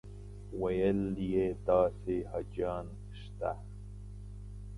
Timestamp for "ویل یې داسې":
0.61-2.15